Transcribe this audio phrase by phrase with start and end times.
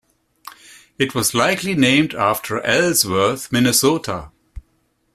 [0.97, 4.31] It was likely named after Ellsworth, Minnesota.